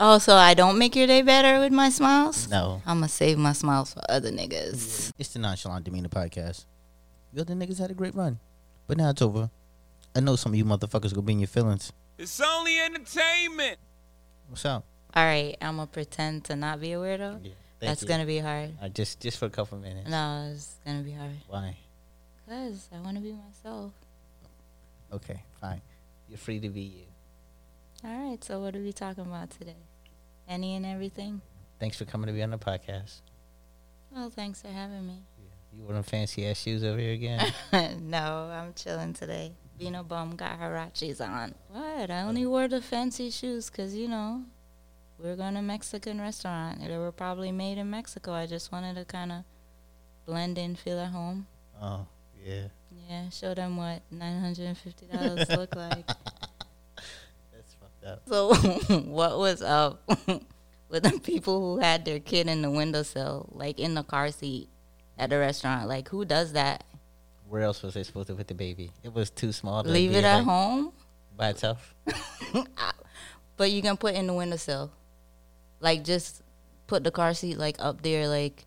[0.00, 2.48] Oh, so I don't make your day better with my smiles?
[2.48, 2.80] No.
[2.86, 5.10] I'm gonna save my smiles for other niggas.
[5.18, 6.66] It's the Nonchalant Demeanor podcast.
[7.32, 8.38] You other niggas had a great run.
[8.86, 9.50] But now it's over.
[10.14, 11.92] I know some of you motherfuckers gonna be in your feelings.
[12.16, 13.78] It's only entertainment.
[14.48, 14.84] What's up?
[15.14, 17.40] All right, I'm gonna pretend to not be a weirdo.
[17.44, 18.08] Yeah, That's you.
[18.08, 18.74] gonna be hard.
[18.80, 20.08] Uh, just just for a couple minutes.
[20.08, 21.32] No, it's gonna be hard.
[21.48, 21.76] Why?
[22.48, 23.92] Cause I want to be myself.
[25.12, 25.82] Okay, fine.
[26.28, 27.04] You're free to be you.
[28.08, 29.74] All right, so what are we talking about today?
[30.48, 31.42] Any and everything?
[31.78, 33.20] Thanks for coming to be on the podcast.
[34.10, 35.22] Well, thanks for having me.
[35.76, 37.52] You wore them fancy ass shoes over here again.
[38.00, 39.52] no, I'm chilling today.
[39.78, 41.54] Being a bum, got Huaraches on.
[41.68, 42.10] What?
[42.10, 42.48] I only oh.
[42.48, 44.42] wore the fancy shoes because, you know,
[45.18, 46.80] we're going to Mexican restaurant.
[46.80, 48.32] They were probably made in Mexico.
[48.32, 49.44] I just wanted to kind of
[50.26, 51.46] blend in, feel at home.
[51.80, 52.06] oh,
[52.44, 52.68] yeah.
[53.08, 56.08] Yeah, show them what $950 look like.
[58.02, 58.84] That's fucked up.
[58.86, 60.02] So, what was up
[60.88, 64.68] with the people who had their kid in the windowsill, like in the car seat
[65.18, 65.88] at the restaurant?
[65.88, 66.84] Like, who does that?
[67.48, 68.90] Where else was they supposed to put the baby?
[69.02, 70.92] It was too small to Leave it at like, home?
[71.36, 71.94] by itself.
[73.56, 74.92] But you can put in the windowsill.
[75.80, 76.42] Like just
[76.86, 78.64] put the car seat like up there like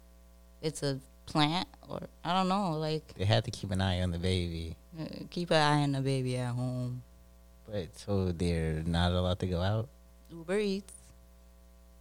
[0.62, 4.12] it's a plant or I don't know, like They had to keep an eye on
[4.12, 4.76] the baby.
[5.00, 7.04] uh, keep an eye on the baby at home.
[7.72, 9.88] But so they're not allowed to go out?
[10.30, 10.94] Uber Eats.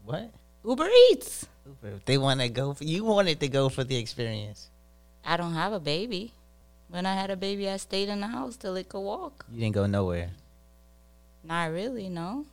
[0.04, 0.30] What?
[0.64, 1.46] Uber Eats.
[1.84, 4.68] If they want to go, for, you wanted to go for the experience.
[5.24, 6.32] I don't have a baby.
[6.88, 9.44] When I had a baby, I stayed in the house till it could walk.
[9.52, 10.30] You didn't go nowhere.
[11.44, 12.46] Not really, no.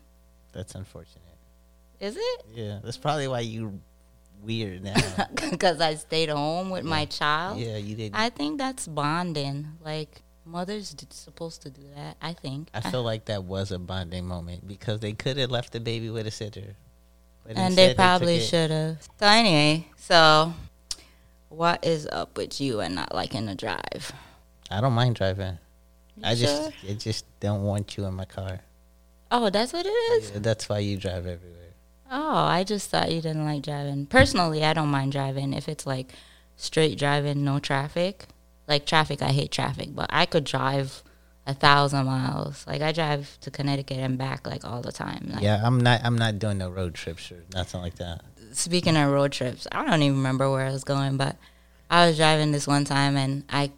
[0.53, 1.23] That's unfortunate.
[1.99, 2.45] Is it?
[2.53, 3.79] Yeah, that's probably why you
[4.43, 4.93] weird now.
[5.49, 7.57] Because I stayed home with my child.
[7.57, 8.11] yeah, you did.
[8.13, 9.69] I think that's bonding.
[9.83, 12.17] Like mothers d- supposed to do that.
[12.21, 12.69] I think.
[12.73, 16.09] I feel like that was a bonding moment because they could have left the baby
[16.09, 16.75] with a sitter.
[17.49, 19.01] And they probably should have.
[19.19, 20.53] So anyway, so
[21.49, 24.11] what is up with you and not liking to drive?
[24.69, 25.57] I don't mind driving.
[26.23, 26.71] I just, sure?
[26.89, 28.59] I just don't want you in my car.
[29.31, 30.31] Oh, that's what it is.
[30.31, 31.53] Yeah, that's why you drive everywhere.
[32.09, 34.05] Oh, I just thought you didn't like driving.
[34.05, 36.13] Personally, I don't mind driving if it's like
[36.55, 38.25] straight driving, no traffic.
[38.67, 41.03] Like traffic, I hate traffic, but I could drive
[41.45, 42.65] a thousand miles.
[42.67, 45.29] Like I drive to Connecticut and back like all the time.
[45.33, 46.01] Like, Yeah, I'm not.
[46.03, 48.21] I'm not doing no road trips or nothing like that.
[48.51, 51.37] speaking of road trips, I don't even remember where I was going, but
[51.89, 53.71] I was driving this one time and I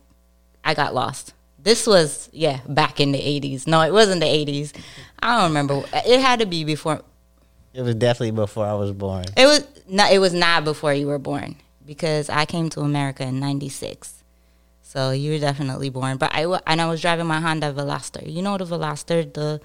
[0.63, 1.33] I got lost.
[1.61, 3.67] This was yeah, back in the 80s.
[3.67, 4.73] No, it wasn't the 80s.
[5.21, 5.83] I don't remember.
[5.94, 7.01] It had to be before
[7.73, 9.25] It was definitely before I was born.
[9.38, 13.23] it was not it was not before you were born because I came to America
[13.23, 14.19] in 96.
[14.89, 18.25] So you were definitely born, but I and I was driving my Honda Veloster.
[18.25, 19.61] You know the Veloster, the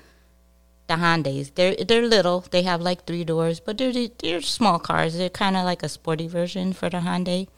[0.86, 1.54] the Hondas.
[1.54, 2.40] They're they're little.
[2.50, 5.16] They have like three doors, but they're they're small cars.
[5.16, 7.48] They're kind of like a sporty version for the Hyundai.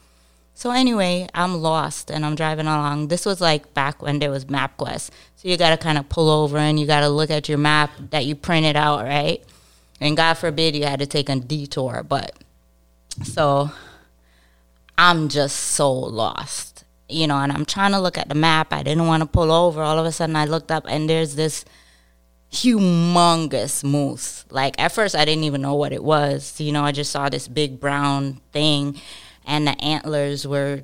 [0.53, 3.09] So anyway, I'm lost and I'm driving along.
[3.09, 5.09] This was like back when there was MapQuest.
[5.35, 7.57] So you got to kind of pull over and you got to look at your
[7.57, 9.43] map that you printed out, right?
[9.99, 12.31] And God forbid you had to take a detour, but
[13.23, 13.71] so
[14.97, 16.76] I'm just so lost.
[17.09, 18.73] You know, and I'm trying to look at the map.
[18.73, 19.81] I didn't want to pull over.
[19.81, 21.63] All of a sudden I looked up and there's this
[22.51, 24.45] humongous moose.
[24.49, 26.59] Like at first I didn't even know what it was.
[26.59, 28.99] You know, I just saw this big brown thing
[29.45, 30.83] and the antlers were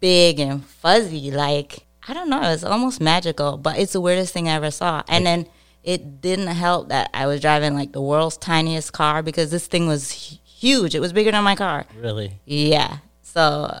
[0.00, 4.34] big and fuzzy like I don't know, it was almost magical, but it's the weirdest
[4.34, 5.02] thing I ever saw.
[5.08, 5.46] And then
[5.82, 9.86] it didn't help that I was driving like the world's tiniest car because this thing
[9.86, 10.94] was huge.
[10.94, 11.86] It was bigger than my car.
[11.98, 12.40] Really?
[12.44, 12.98] Yeah.
[13.22, 13.78] So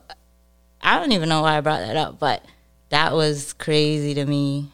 [0.84, 2.44] I don't even know why I brought that up, but
[2.90, 4.70] that was crazy to me.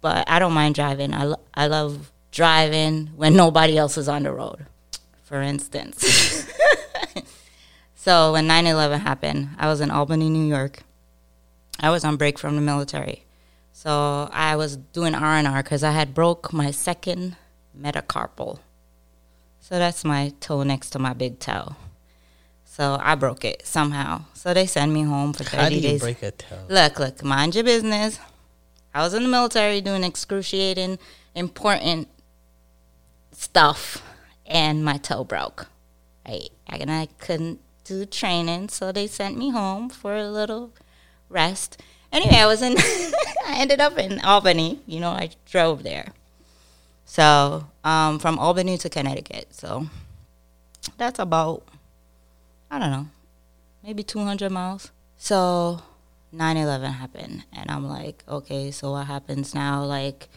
[0.00, 1.14] But I don't mind driving.
[1.14, 4.66] I, lo- I love driving when nobody else is on the road,
[5.22, 6.52] for instance.
[7.94, 10.82] so when 9 11 happened, I was in Albany, New York.
[11.80, 13.24] I was on break from the military.
[13.72, 17.36] So I was doing R&R because I had broke my second
[17.78, 18.58] metacarpal.
[19.60, 21.76] So that's my toe next to my big toe.
[22.76, 24.22] So I broke it somehow.
[24.34, 26.00] So they send me home for 30 How do you days.
[26.00, 26.58] break a toe?
[26.68, 28.18] Look, look, mind your business.
[28.92, 30.98] I was in the military doing excruciating,
[31.36, 32.08] important
[33.30, 34.02] stuff,
[34.44, 35.68] and my toe broke.
[36.26, 40.72] Right, and I couldn't do training, so they sent me home for a little
[41.28, 41.80] rest.
[42.10, 42.74] Anyway, I was in.
[43.46, 44.80] I ended up in Albany.
[44.84, 46.08] You know, I drove there.
[47.04, 49.54] So um, from Albany to Connecticut.
[49.54, 49.86] So
[50.98, 51.62] that's about
[52.74, 53.06] I don't know,
[53.84, 54.90] maybe 200 miles.
[55.16, 55.80] So
[56.32, 57.44] 9 11 happened.
[57.52, 59.84] And I'm like, okay, so what happens now?
[59.84, 60.28] Like,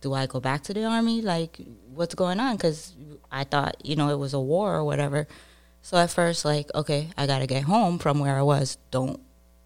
[0.00, 1.22] do I go back to the army?
[1.22, 1.60] Like,
[1.94, 2.56] what's going on?
[2.56, 2.94] Because
[3.30, 5.28] I thought, you know, it was a war or whatever.
[5.82, 8.76] So at first, like, okay, I got to get home from where I was.
[8.90, 9.20] Don't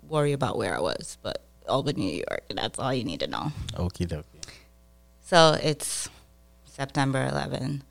[0.06, 2.44] worry about where I was, but Albany, New York.
[2.55, 3.53] That's all you need to know.
[3.73, 4.25] Okie dokie.
[5.23, 6.11] So it's
[6.67, 7.85] September 11.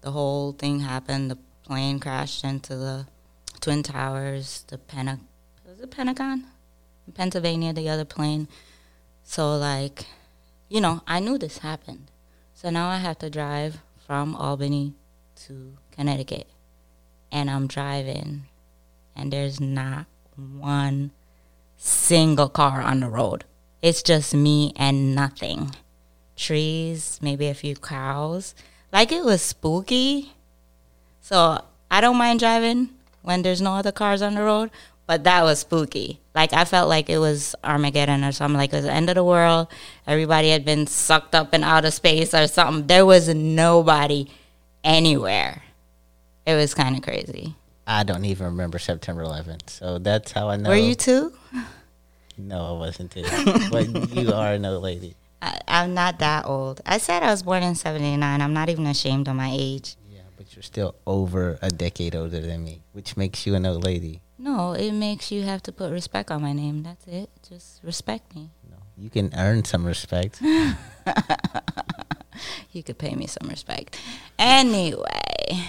[0.00, 1.30] The whole thing happened.
[1.30, 3.06] The plane crashed into the
[3.60, 5.26] Twin Towers, the Pentagon.
[5.68, 6.44] Was it Pentagon?
[7.06, 8.48] In Pennsylvania, the other plane.
[9.22, 10.06] So, like,
[10.68, 12.10] you know, I knew this happened.
[12.54, 14.94] So now I have to drive from Albany
[15.46, 16.46] to Connecticut.
[17.30, 18.44] And I'm driving,
[19.14, 20.06] and there's not
[20.36, 21.10] one
[21.76, 23.44] single car on the road.
[23.82, 25.74] It's just me and nothing.
[26.36, 28.54] Trees, maybe a few cows.
[28.92, 30.32] Like it was spooky.
[31.20, 32.90] So I don't mind driving
[33.26, 34.70] when there's no other cars on the road,
[35.08, 36.20] but that was spooky.
[36.32, 38.56] Like I felt like it was Armageddon or something.
[38.56, 39.66] Like it was the end of the world.
[40.06, 42.86] Everybody had been sucked up in outer space or something.
[42.86, 44.28] There was nobody
[44.84, 45.62] anywhere.
[46.46, 47.56] It was kind of crazy.
[47.84, 50.70] I don't even remember September 11th, so that's how I know.
[50.70, 51.32] Were you too?
[52.38, 53.24] No, I wasn't too.
[53.72, 55.16] but you are an old lady.
[55.42, 56.80] I, I'm not that old.
[56.86, 58.40] I said I was born in '79.
[58.40, 59.96] I'm not even ashamed of my age.
[60.56, 64.22] You're still over a decade older than me, which makes you an old lady.
[64.38, 66.82] No, it makes you have to put respect on my name.
[66.82, 67.28] That's it.
[67.46, 68.48] Just respect me.
[68.70, 70.40] No, you can earn some respect.
[72.72, 73.98] You could pay me some respect.
[74.38, 75.64] Anyway,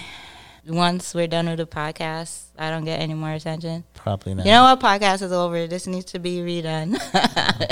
[0.66, 3.84] once we're done with the podcast, I don't get any more attention.
[3.94, 4.44] Probably not.
[4.44, 4.80] You know what?
[4.80, 5.66] Podcast is over.
[5.66, 6.98] This needs to be redone.
[7.14, 7.66] Uh-huh.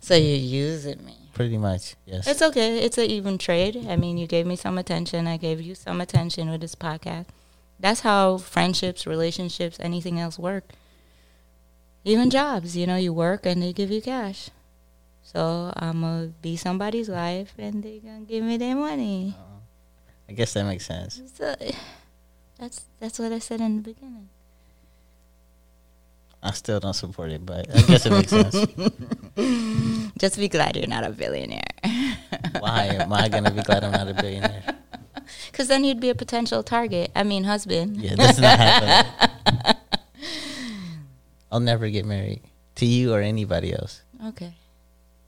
[0.00, 1.23] so you're using me.
[1.34, 2.28] Pretty much, yes.
[2.28, 2.78] It's okay.
[2.78, 3.86] It's an even trade.
[3.88, 5.26] I mean, you gave me some attention.
[5.26, 7.26] I gave you some attention with this podcast.
[7.80, 10.64] That's how friendships, relationships, anything else work.
[12.04, 14.50] Even jobs, you know, you work and they give you cash.
[15.22, 19.34] So I'm gonna be somebody's wife and they're gonna give me their money.
[19.36, 19.58] Uh-huh.
[20.28, 21.20] I guess that makes sense.
[21.34, 21.54] So,
[22.58, 24.28] that's that's what I said in the beginning.
[26.42, 28.54] I still don't support it, but I guess it makes sense.
[30.24, 31.60] Just be glad you're not a billionaire.
[32.58, 34.62] Why am I gonna be glad I'm not a billionaire?
[35.50, 37.10] Because then you'd be a potential target.
[37.14, 37.98] I mean, husband.
[37.98, 39.76] Yeah, that's not happening.
[41.52, 42.40] I'll never get married
[42.76, 44.00] to you or anybody else.
[44.28, 44.54] Okay.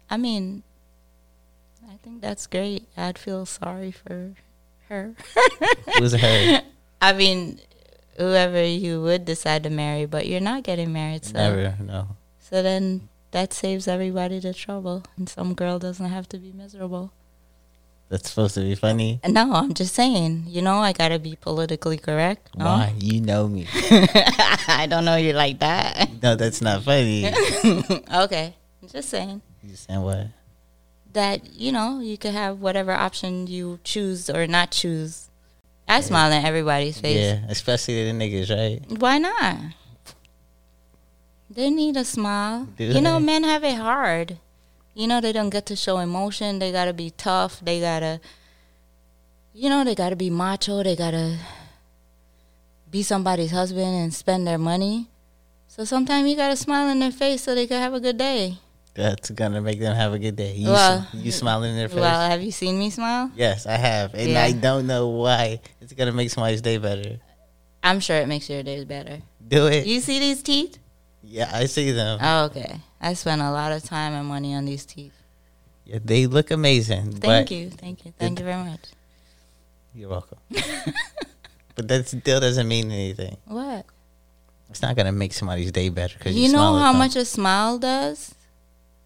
[0.09, 0.63] I mean,
[1.87, 2.89] I think that's great.
[2.97, 4.33] I'd feel sorry for
[4.89, 5.15] her.
[5.99, 6.63] Who's her?
[7.03, 7.61] I mean,
[8.17, 11.27] whoever you would decide to marry, but you're not getting married.
[11.27, 11.75] So, Never.
[11.83, 12.17] No.
[12.41, 17.13] so then that saves everybody the trouble, and some girl doesn't have to be miserable.
[18.09, 19.21] That's supposed to be funny.
[19.27, 20.45] No, I'm just saying.
[20.47, 22.57] You know, I gotta be politically correct.
[22.57, 22.67] No?
[22.67, 22.95] Why?
[22.99, 23.67] You know me.
[24.69, 26.09] I don't know you like that.
[26.23, 27.27] No, that's not funny.
[28.15, 30.29] okay, I'm just saying You saying what?
[31.15, 35.29] that you know you could have whatever option you choose or not choose.
[35.89, 37.17] I smile in everybody's face.
[37.17, 39.01] Yeah, especially the niggas, right?
[39.01, 39.57] Why not?
[41.49, 42.67] They need a smile.
[42.77, 44.39] Do you know, men have it hard.
[44.95, 46.59] You know, they don't get to show emotion.
[46.59, 47.61] They gotta be tough.
[47.61, 48.21] They gotta,
[49.53, 50.83] you know, they gotta be macho.
[50.83, 51.39] They gotta
[52.91, 55.09] be somebody's husband and spend their money.
[55.69, 58.59] So sometimes you gotta smile in their face so they can have a good day.
[58.95, 60.55] That's gonna make them have a good day.
[60.55, 61.99] You, Well, you smiling in their face?
[61.99, 63.31] Well, have you seen me smile?
[63.37, 64.43] yes, I have, and Yeah.
[64.43, 65.61] I don't know why.
[65.83, 67.19] It's gonna make somebody's day better.
[67.83, 69.21] I'm sure it makes your day better.
[69.47, 69.87] Do it.
[69.87, 70.79] You see these teeth?
[71.27, 72.19] Yeah, I see them.
[72.23, 72.81] Oh, okay.
[73.01, 75.13] I spent a lot of time and money on these teeth.
[75.85, 77.13] yeah, they look amazing.
[77.13, 78.81] Thank you, thank you, thank you very much.
[79.95, 80.39] You're welcome.
[81.75, 83.37] but that still doesn't mean anything.
[83.47, 83.87] What?
[84.71, 88.35] It's not gonna make somebody's day better because You know how much a smile does?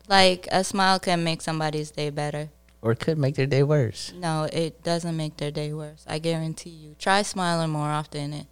[0.08, 2.48] Like a smile can make somebody's day better.
[2.82, 4.12] or it could make their day worse.
[4.16, 6.04] No, it doesn't make their day worse.
[6.08, 6.96] I guarantee you.
[6.98, 8.46] Try smiling more often and,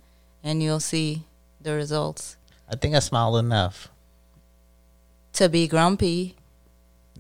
[0.45, 1.25] and you'll see
[1.61, 2.37] the results.
[2.71, 3.89] I think I smiled enough.
[5.35, 6.37] To be grumpy,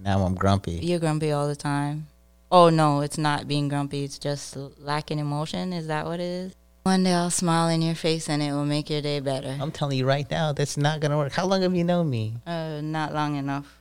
[0.00, 0.72] Now I'm grumpy.
[0.72, 2.08] you're grumpy all the time.
[2.50, 5.72] Oh no, it's not being grumpy, it's just lacking emotion.
[5.72, 6.54] Is that what it is?
[6.82, 9.56] One day I'll smile in your face and it will make your day better.
[9.60, 11.32] I'm telling you right now, that's not gonna work.
[11.32, 12.34] How long have you known me?
[12.46, 13.78] Uh, not long enough.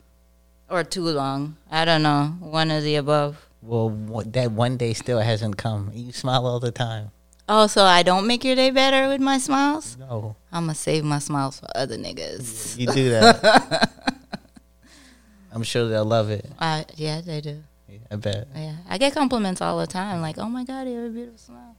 [0.70, 1.56] Or too long.
[1.72, 2.36] I don't know.
[2.42, 3.48] One of the above.
[3.62, 3.90] Well,
[4.28, 5.92] that one day still hasn't come.
[5.94, 7.12] You smile all the time.
[7.50, 9.98] Oh, so I don't make your day better with my smiles?
[9.98, 12.77] No, I'm gonna save my smiles for other niggas.
[12.77, 13.89] you do that.
[15.54, 16.46] I'm sure they'll love it.
[16.60, 17.63] Uh, yeah, they do.
[17.88, 18.48] Yeah, I bet.
[18.54, 20.22] Yeah, I get compliments all the time.
[20.22, 21.75] Like, oh my god, you have a beautiful smile.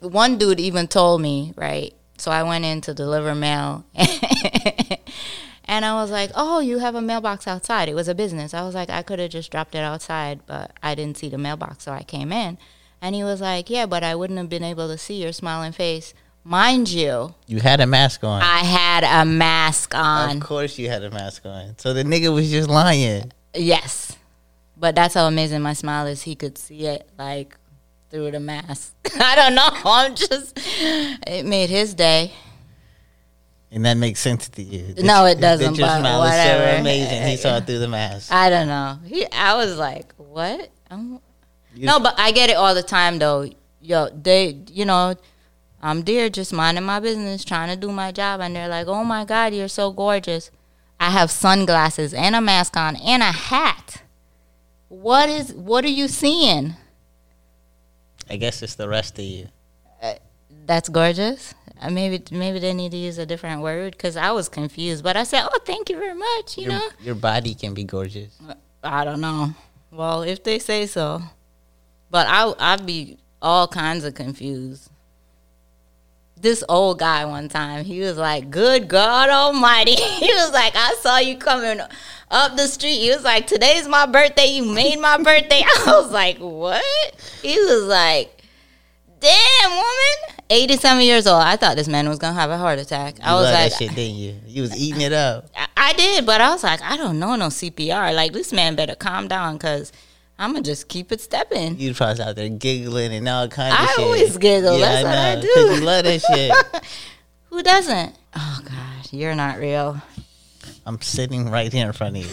[0.00, 1.94] One dude even told me, right?
[2.18, 3.84] So I went in to deliver mail,
[5.68, 8.54] And I was like, "Oh, you have a mailbox outside." It was a business.
[8.54, 11.38] I was like, "I could have just dropped it outside, but I didn't see the
[11.38, 12.56] mailbox, so I came in."
[13.06, 15.70] And he was like, "Yeah, but I wouldn't have been able to see your smiling
[15.70, 17.36] face, mind you.
[17.46, 18.42] You had a mask on.
[18.42, 20.38] I had a mask on.
[20.38, 21.78] Of course, you had a mask on.
[21.78, 23.32] So the nigga was just lying.
[23.54, 24.16] Yes,
[24.76, 26.22] but that's how amazing my smile is.
[26.22, 27.56] He could see it like
[28.10, 28.96] through the mask.
[29.20, 29.68] I don't know.
[29.84, 30.58] I'm just.
[30.58, 32.32] It made his day.
[33.70, 34.94] And that makes sense to you.
[34.98, 36.80] No, it doesn't, your but smile is so whatever.
[36.80, 37.28] amazing.
[37.28, 38.32] He saw it through the mask.
[38.32, 38.98] I don't know.
[39.06, 40.70] He, I was like, what?
[40.90, 41.20] I'm,
[41.76, 43.48] You- no, but I get it all the time though.
[43.80, 45.14] Yo, they, you know,
[45.82, 49.04] I'm there just minding my business, trying to do my job, and they're like, "Oh
[49.04, 50.50] my God, you're so gorgeous."
[50.98, 54.02] I have sunglasses and a mask on and a hat.
[54.88, 55.52] What is?
[55.52, 56.74] What are you seeing?
[58.30, 59.48] I guess it's the rest of you.
[60.66, 61.54] That's gorgeous.
[61.80, 65.04] Uh, Maybe maybe they need to use a different word because I was confused.
[65.04, 67.84] But I said, "Oh, thank you very much." You Your, know, your body can be
[67.84, 68.36] gorgeous.
[68.82, 69.54] I don't know.
[69.92, 71.22] Well, if they say so,
[72.10, 74.90] but I I'd be all kinds of confused.
[76.38, 80.94] This old guy one time, he was like, "Good God Almighty!" He was like, "I
[81.00, 81.80] saw you coming
[82.30, 84.46] up the street." He was like, "Today's my birthday.
[84.48, 86.84] You made my birthday." I was like, "What?"
[87.42, 88.42] He was like,
[89.20, 91.42] "Damn, woman." 87 years old.
[91.42, 93.16] I thought this man was gonna have a heart attack.
[93.22, 94.36] I You was like, that shit, didn't you?
[94.46, 95.46] You was eating it up.
[95.56, 98.14] I- I did, but I was like, I don't know no CPR.
[98.14, 99.90] Like this man better calm down because
[100.38, 101.78] I'm gonna just keep it stepping.
[101.78, 103.98] You probably out there giggling and all kinds of I shit.
[104.04, 104.78] always giggle.
[104.78, 105.46] That's what I do.
[105.74, 106.82] you love that shit.
[107.50, 108.14] Who doesn't?
[108.34, 110.00] Oh gosh, you're not real.
[110.84, 112.24] I'm sitting right here in front of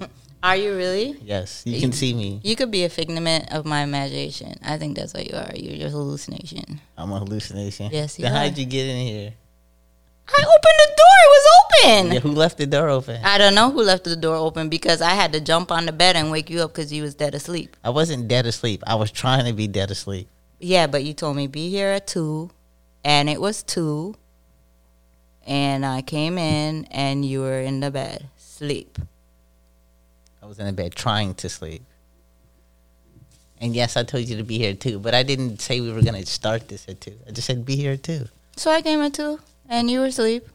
[0.00, 0.06] you.
[0.42, 1.16] Are you really?
[1.22, 2.40] Yes, you can see me.
[2.44, 4.54] You could be a figment of my imagination.
[4.64, 5.50] I think that's what you are.
[5.54, 6.80] You're just hallucination.
[6.96, 7.90] I'm a hallucination.
[7.92, 8.38] Yes, you Then are.
[8.48, 9.32] how'd you get in here?
[10.28, 11.16] I opened the door.
[11.24, 11.46] It was
[11.84, 12.12] open.
[12.12, 13.20] Yeah, who left the door open?
[13.24, 15.92] I don't know who left the door open because I had to jump on the
[15.92, 17.76] bed and wake you up because you was dead asleep.
[17.84, 18.82] I wasn't dead asleep.
[18.86, 20.28] I was trying to be dead asleep.
[20.58, 22.50] Yeah, but you told me be here at two,
[23.04, 24.14] and it was two,
[25.46, 28.98] and I came in and you were in the bed sleep.
[30.42, 31.82] I was in the bed trying to sleep.
[33.58, 36.02] And yes, I told you to be here too, but I didn't say we were
[36.02, 37.18] gonna start this at two.
[37.26, 38.26] I just said be here too.
[38.56, 40.46] So I came at two, and you were asleep.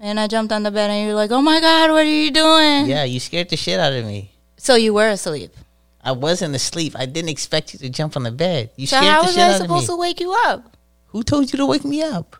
[0.00, 2.04] And I jumped on the bed, and you were like, "Oh my God, what are
[2.04, 4.32] you doing?" Yeah, you scared the shit out of me.
[4.56, 5.54] So you were asleep.
[6.02, 6.94] I wasn't asleep.
[6.96, 8.70] I didn't expect you to jump on the bed.
[8.76, 9.40] You So scared the shit I out of me.
[9.42, 10.76] How was I supposed to wake you up?
[11.08, 12.36] Who told you to wake me up?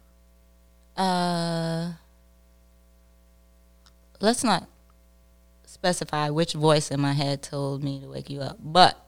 [0.97, 1.93] Uh,
[4.21, 4.69] let's not
[5.67, 9.05] specify which voice in my head told me to wake you up, but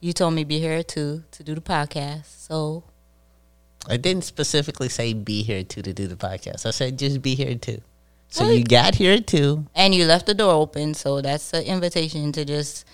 [0.00, 2.26] you told me be here two to do the podcast.
[2.26, 2.84] So
[3.88, 6.66] I didn't specifically say be here too to do the podcast.
[6.66, 7.80] I said just be here too.
[8.28, 9.66] So Well, you got here too.
[9.74, 12.84] and you left the door open, so that's an invitation to just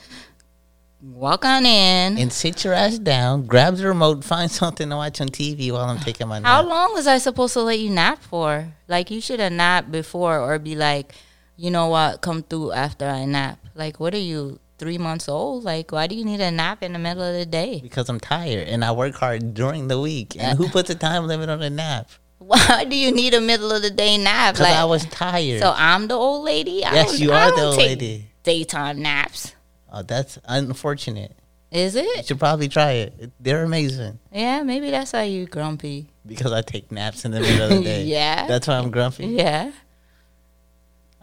[1.00, 2.18] walk on in.
[2.18, 5.84] And sit your ass down, grab the remote, find something to watch on TV while
[5.88, 6.46] I'm taking my nap.
[6.46, 6.70] How nap.
[6.70, 8.68] long was I supposed to let you nap for?
[8.88, 11.14] Like you should have napped before, or be like,
[11.56, 13.58] you know what, come through after I nap.
[13.74, 15.62] Like, what are you, three months old?
[15.62, 17.78] Like, why do you need a nap in the middle of the day?
[17.80, 20.36] Because I'm tired and I work hard during the week.
[20.38, 22.10] And who puts a time limit on a nap?
[22.42, 24.54] Why do you need a middle of the day nap?
[24.54, 25.60] Because Like, I was tired.
[25.60, 26.84] so I'm the old lady.
[26.84, 28.26] I yes, you I are the old lady.
[28.42, 29.54] Daytime naps.
[29.92, 31.36] Oh, that's unfortunate.
[31.70, 32.04] Is it?
[32.16, 33.14] You should probably try it.
[33.20, 34.18] It- They're amazing.
[34.32, 36.10] Yeah, maybe that's why you grumpy.
[36.26, 38.04] Because I take naps in the middle of the day.
[38.06, 38.48] Yeah.
[38.48, 39.26] That's why I'm grumpy.
[39.26, 39.70] Yeah,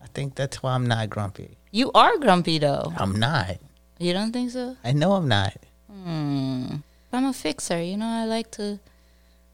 [0.02, 1.58] I think that's why I'm not grumpy.
[1.72, 2.94] You are grumpy though.
[2.98, 3.58] I'm not.
[4.00, 4.78] You don't think so?
[4.84, 5.56] I know I'm not.
[5.92, 6.76] Hmm.
[7.12, 7.82] I'm a fixer.
[7.82, 8.80] You know, I like to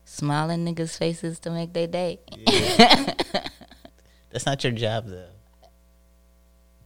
[0.03, 2.19] smile in niggas' faces to make their day.
[4.31, 5.29] That's not your job though.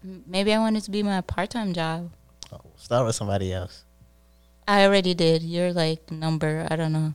[0.03, 2.11] Maybe I want it to be my part-time job.
[2.53, 3.83] Oh, start with somebody else.
[4.67, 5.43] I already did.
[5.43, 6.65] You're like number.
[6.69, 7.13] I don't know.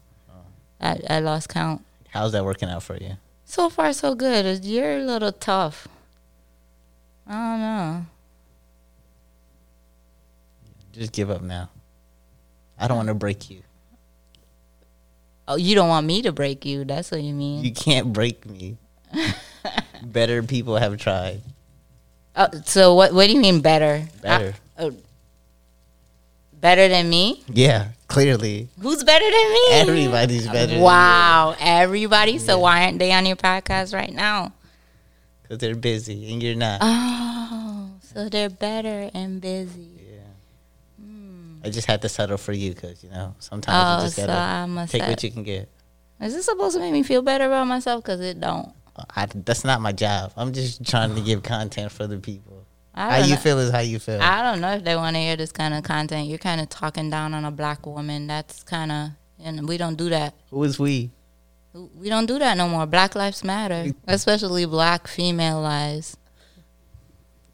[0.80, 1.85] I I lost count.
[2.11, 3.16] How's that working out for you?
[3.44, 4.64] So far, so good.
[4.64, 5.88] You're a little tough.
[7.26, 8.07] I don't know.
[10.93, 11.71] Just give up now.
[12.78, 13.62] I don't want to break you.
[15.47, 16.85] Oh, you don't want me to break you.
[16.85, 17.64] That's what you mean.
[17.64, 18.76] You can't break me.
[20.02, 21.40] Better people have tried.
[22.37, 23.12] Oh, so what?
[23.14, 24.07] What do you mean better?
[24.21, 24.54] Better.
[24.76, 24.97] I- oh,
[26.52, 27.45] better than me?
[27.47, 28.69] Yeah, clearly.
[28.81, 29.66] Who's better than me?
[29.71, 30.81] Everybody's better.
[30.81, 32.38] Wow, everybody.
[32.38, 34.52] So why aren't they on your podcast right now?
[35.54, 36.80] Because they're busy and you're not.
[36.82, 39.88] Oh, so they're better and busy.
[40.11, 41.04] yeah.
[41.64, 44.26] I just had to settle for you because, you know, sometimes Oh, you just got
[44.26, 45.08] to I'm take set.
[45.11, 45.68] what you can get.
[46.20, 48.02] Is this supposed to make me feel better about myself?
[48.04, 48.73] Cause it don't.
[49.14, 50.32] I, that's not my job.
[50.37, 52.66] I'm just trying to give content for the people.
[52.94, 53.37] How you know.
[53.40, 54.20] feel is how you feel.
[54.20, 56.28] I don't know if they want to hear this kind of content.
[56.28, 58.26] You're kind of talking down on a black woman.
[58.28, 59.08] That's kind of,
[59.42, 60.34] and we don't do that.
[60.50, 61.11] Who is we?
[61.75, 62.87] We don't do that no more.
[62.87, 66.16] Black lives matter, especially black female lives.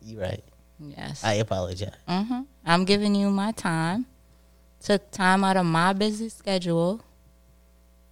[0.03, 0.45] You're right.
[0.79, 1.25] Yes.
[1.25, 1.95] I apologize.
[2.07, 4.07] hmm I'm giving you my time.
[4.83, 7.01] Took time out of my busy schedule.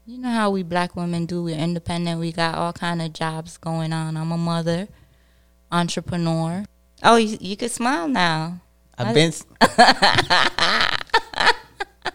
[0.07, 1.43] You know how we black women do.
[1.43, 2.19] We're independent.
[2.21, 4.17] We got all kind of jobs going on.
[4.17, 4.88] I'm a mother,
[5.71, 6.65] entrepreneur.
[7.03, 8.61] Oh, you, you could smile now.
[8.97, 9.29] I've been.
[9.33, 9.45] s-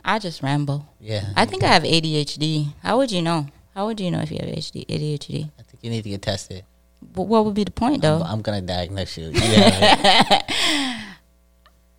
[0.06, 0.88] I just ramble.
[1.00, 1.26] Yeah.
[1.36, 2.74] I think I have ADHD.
[2.82, 3.48] How would you know?
[3.74, 5.50] How would you know if you have HD, ADHD?
[5.60, 6.64] I think you need to get tested.
[7.02, 8.26] But what would be the point, I'm, though?
[8.26, 9.32] I'm gonna diagnose you.
[9.36, 11.00] It.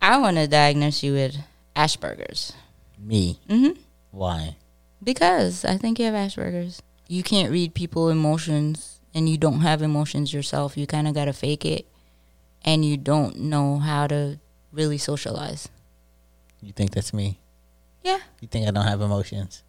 [0.01, 1.35] I want to diagnose you with
[1.75, 2.53] Asperger's.
[2.99, 3.39] Me.
[3.49, 3.69] hmm
[4.11, 4.55] Why?
[5.03, 6.81] Because I think you have Asperger's.
[7.07, 10.77] You can't read people emotions and you don't have emotions yourself.
[10.77, 11.87] You kind of got to fake it
[12.63, 14.39] and you don't know how to
[14.71, 15.69] really socialize.
[16.61, 17.39] You think that's me?
[18.03, 18.19] Yeah.
[18.41, 19.63] You think I don't have emotions?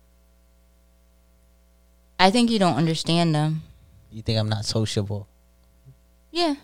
[2.19, 3.63] I think you don't understand them.
[4.11, 5.29] You think I'm not sociable?
[6.31, 6.55] Yeah.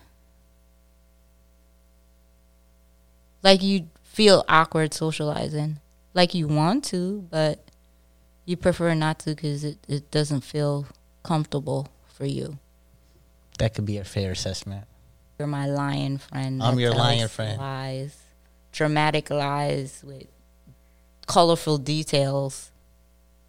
[3.43, 5.79] Like you feel awkward socializing.
[6.13, 7.63] Like you want to, but
[8.45, 10.87] you prefer not to because it, it doesn't feel
[11.23, 12.59] comfortable for you.
[13.59, 14.85] That could be a fair assessment.
[15.37, 16.61] You're my lion friend.
[16.61, 17.59] I'm your lion friend.
[17.59, 18.17] Lies,
[18.71, 20.27] dramatic lies with
[21.27, 22.71] colorful details.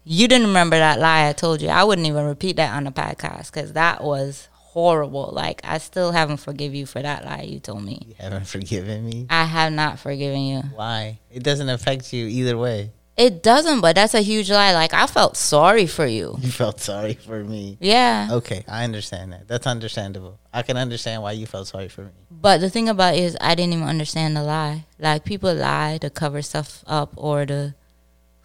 [0.07, 1.69] You didn't remember that lie I told you.
[1.69, 5.31] I wouldn't even repeat that on the podcast because that was horrible.
[5.33, 8.03] Like I still haven't forgive you for that lie you told me.
[8.09, 9.25] You haven't forgiven me.
[9.31, 10.61] I have not forgiven you.
[10.75, 11.19] Why?
[11.31, 12.91] It doesn't affect you either way.
[13.17, 14.73] It doesn't, but that's a huge lie.
[14.73, 16.37] Like I felt sorry for you.
[16.41, 17.77] You felt sorry for me.
[17.79, 18.27] Yeah.
[18.29, 19.47] Okay, I understand that.
[19.47, 20.37] That's understandable.
[20.53, 22.11] I can understand why you felt sorry for me.
[22.29, 24.85] But the thing about it is, I didn't even understand the lie.
[24.99, 27.73] Like people lie to cover stuff up or to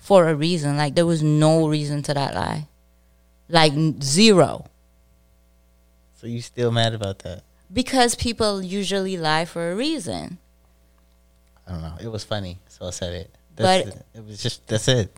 [0.00, 0.76] for a reason.
[0.76, 2.66] Like there was no reason to that lie.
[3.48, 4.66] Like zero.
[6.16, 7.42] So you still mad about that?
[7.72, 10.38] Because people usually lie for a reason.
[11.66, 11.94] I don't know.
[12.00, 13.30] It was funny, so I said it.
[13.56, 14.06] That's But- it.
[14.14, 15.14] it was just that's it.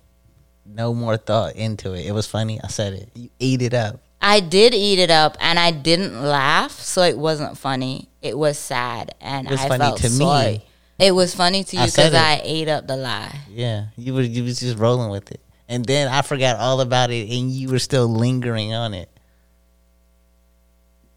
[0.66, 2.06] No more thought into it.
[2.06, 2.60] It was funny.
[2.62, 3.08] I said it.
[3.14, 4.00] You ate it up.
[4.20, 8.08] I did eat it up and I didn't laugh, so it wasn't funny.
[8.20, 10.64] It was sad and It was I funny felt to me.
[11.02, 12.14] It was funny to you because it.
[12.14, 13.36] I ate up the lie.
[13.50, 17.10] Yeah, you were you was just rolling with it, and then I forgot all about
[17.10, 19.08] it, and you were still lingering on it.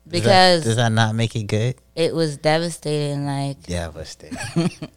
[0.07, 1.75] Does that- Because does that not make it good?
[1.95, 3.25] it was devastating.
[3.25, 4.37] Like, Devastating.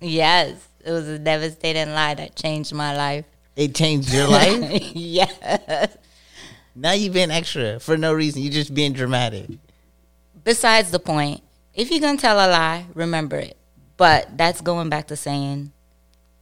[0.01, 3.25] yes, it was a devastating lie that changed my life.
[3.57, 4.83] it changed your life.
[4.95, 5.97] yes.
[6.75, 8.41] now you've been extra for no reason.
[8.43, 9.47] You're just being dramatic.
[10.45, 11.43] Besides the point,
[11.75, 13.57] if you're gonna tell a lie, remember it.
[13.99, 15.73] But that's going back to saying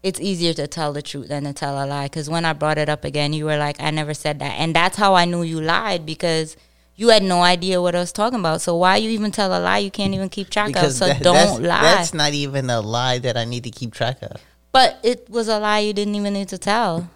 [0.04, 2.04] it's easier to tell the truth than to tell a lie.
[2.04, 4.76] Because when I brought it up again, you were like, "I never said that," and
[4.76, 6.56] that's how I knew you lied because
[6.94, 8.60] you had no idea what I was talking about.
[8.60, 10.92] So why you even tell a lie you can't even keep track of?
[10.92, 11.80] So that- don't that's, lie.
[11.80, 14.40] That's not even a lie that I need to keep track of.
[14.70, 17.08] But it was a lie you didn't even need to tell.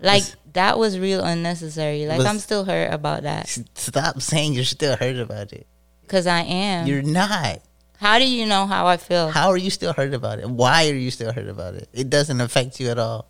[0.00, 2.06] Like It's- that was real unnecessary.
[2.06, 5.66] Like was- I'm still hurt about that Stop saying you're still hurt about it.
[6.02, 6.86] because I am.
[6.86, 7.60] You're not.
[7.98, 9.30] How do you know how I feel?
[9.30, 10.48] How are you still hurt about it?
[10.48, 11.88] Why are you still hurt about it?
[11.92, 13.28] It doesn't affect you at all.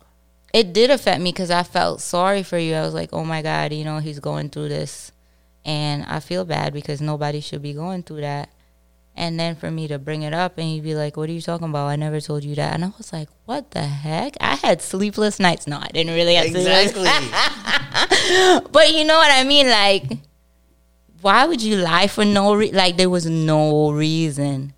[0.53, 2.73] it did affect me because I felt sorry for you.
[2.75, 5.11] I was like, oh my God, you know, he's going through this.
[5.65, 8.49] And I feel bad because nobody should be going through that.
[9.15, 11.41] And then for me to bring it up and you'd be like, what are you
[11.41, 11.87] talking about?
[11.87, 12.73] I never told you that.
[12.75, 14.35] And I was like, what the heck?
[14.39, 15.65] I had sleepless nights.
[15.67, 17.03] No, I didn't really have Exactly.
[18.71, 19.67] But you know what I mean?
[19.69, 20.03] Like,
[21.21, 24.73] why would you lie for no re- like there was no reason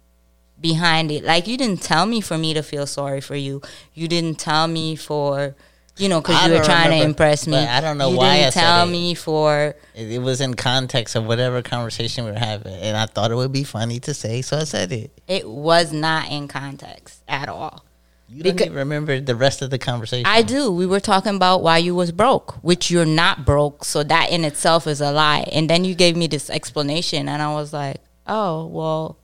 [0.62, 1.23] behind it.
[1.23, 3.62] Like you didn't tell me for me to feel sorry for you.
[3.93, 5.56] You didn't tell me for
[5.97, 7.58] you know because you were trying to impress me.
[7.58, 8.13] I don't know why.
[8.13, 12.25] you why didn't I tell me for It, it was in context of whatever conversation
[12.25, 14.91] we were having, and I thought it would be funny to say, so I said
[14.91, 15.12] it.
[15.28, 17.86] it was not in context at all.
[18.31, 20.25] You don't even remember the rest of the conversation.
[20.27, 20.71] I do.
[20.71, 23.83] We were talking about why you was broke, which you're not broke.
[23.83, 25.47] So that in itself is a lie.
[25.51, 29.17] And then you gave me this explanation, and I was like, oh, well,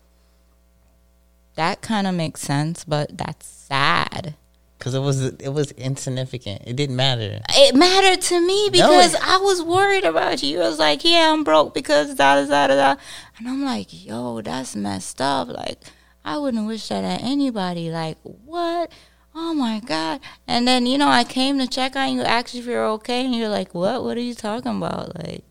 [1.56, 4.36] that kind of makes sense, but that's sad.
[4.78, 6.64] because it was it was insignificant.
[6.66, 7.40] It didn't matter.
[7.50, 10.62] It mattered to me No, because it- I was worried about you.
[10.62, 12.96] I was like, yeah, I'm broke because da da da da.
[13.38, 15.48] And I'm like, yo, that's messed up.
[15.48, 15.80] Like,
[16.26, 17.92] I wouldn't wish that at anybody.
[17.92, 18.92] Like, what?
[19.36, 20.20] Oh my God.
[20.48, 23.24] And then, you know, I came to check on you, asked if you're okay.
[23.24, 24.04] And you're like, what?
[24.04, 25.16] What are you talking about?
[25.16, 25.44] Like,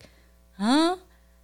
[0.59, 0.97] huh?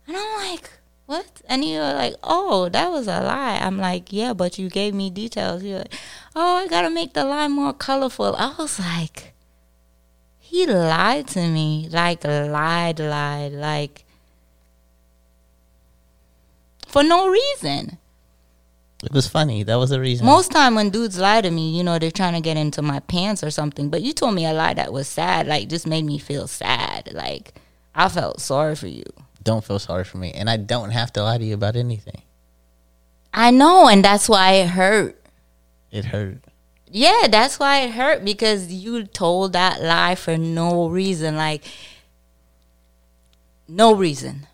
[0.05, 0.69] And I'm like,
[1.05, 1.41] what?
[1.47, 3.57] And you're like, oh, that was a lie.
[3.61, 5.63] I'm like, yeah, but you gave me details.
[5.63, 5.93] You're like,
[6.35, 8.35] oh, I gotta make the lie more colorful.
[8.35, 9.33] I was like,
[10.39, 14.03] he lied to me, like lied, lied, like
[16.85, 17.97] for no reason.
[19.03, 19.63] It was funny.
[19.63, 20.25] That was the reason.
[20.25, 22.99] Most time when dudes lie to me, you know, they're trying to get into my
[22.99, 23.89] pants or something.
[23.89, 27.11] But you told me a lie that was sad, like just made me feel sad.
[27.13, 27.55] Like
[27.95, 29.03] I felt sorry for you.
[29.43, 32.21] don't feel sorry for me, and I don't have to lie to you about anything.
[33.33, 35.19] I know, and that's why it hurt.
[35.89, 36.43] It hurt.
[36.87, 41.37] Yeah, that's why it hurt because you told that lie for no reason.
[41.37, 41.63] Like,
[43.67, 44.45] no reason.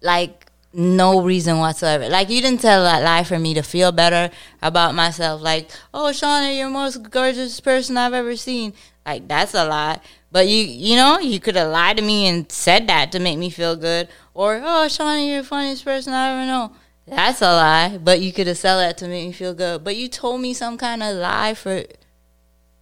[0.00, 2.08] Like, no reason whatsoever.
[2.08, 5.42] Like, you didn't tell that lie for me to feel better about myself.
[5.42, 8.72] Like, oh, Shauna, you're the most gorgeous person I've ever seen.
[9.04, 10.00] Like, that's a lie.
[10.30, 13.38] But you, you know, you could have lied to me and said that to make
[13.38, 14.08] me feel good.
[14.32, 16.72] Or, oh, Shauna, you're the funniest person I ever know.
[17.06, 19.84] That's a lie, but you could have said that to make me feel good.
[19.84, 21.82] But you told me some kind of lie for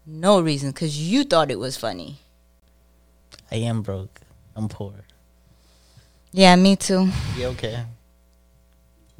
[0.07, 2.18] no reason because you thought it was funny.
[3.50, 4.20] I am broke.
[4.55, 4.92] I'm poor.
[6.33, 7.09] Yeah, me too.
[7.37, 7.85] Yeah, okay?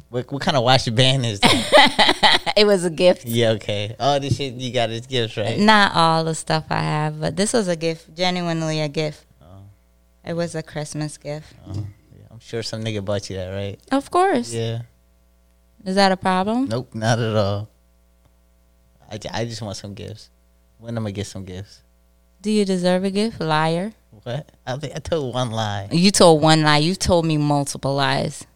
[0.09, 2.53] What what kind of wash your band is that?
[2.57, 3.25] it was a gift.
[3.27, 3.95] yeah, okay.
[3.99, 5.59] All this shit you got is gifts, right?
[5.59, 8.15] Not all the stuff I have, but this was a gift.
[8.17, 9.25] Genuinely a gift.
[9.41, 9.63] Oh.
[10.25, 11.53] It was a Christmas gift.
[11.67, 13.79] Oh, yeah, I'm sure some nigga bought you that, right?
[13.93, 14.53] Of course.
[14.53, 14.83] Yeah.
[15.85, 16.69] Is that a problem?
[16.69, 17.69] Nope, not at all.
[19.11, 20.29] I, I just want some gifts.
[20.79, 21.83] When am I going to get some gifts?
[22.43, 23.41] Do you deserve a gift?
[23.41, 23.93] Liar.
[24.23, 24.51] What?
[24.67, 25.89] I think I told one lie.
[25.91, 26.79] You told one lie.
[26.79, 28.47] You told me multiple lies.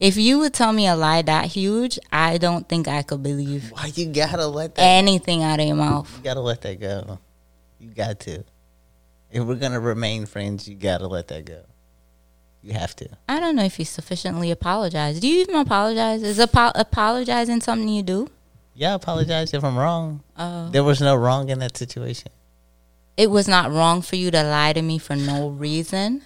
[0.00, 3.70] If you would tell me a lie that huge, I don't think I could believe
[3.70, 4.82] Why you gotta let that?
[4.82, 6.12] anything out of your mouth.
[6.18, 7.18] You gotta let that go.
[7.78, 8.44] You got to.
[9.30, 11.62] If we're gonna remain friends, you gotta let that go.
[12.62, 13.08] You have to.
[13.28, 15.20] I don't know if you sufficiently apologize.
[15.20, 16.22] Do you even apologize?
[16.22, 18.28] Is apo- apologizing something you do?
[18.74, 20.22] Yeah, I apologize if I'm wrong.
[20.36, 20.70] Oh.
[20.70, 22.32] There was no wrong in that situation.
[23.16, 26.22] It was not wrong for you to lie to me for no reason.